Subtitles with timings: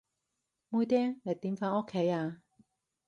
[0.69, 2.41] 妹釘，你點返屋企啊？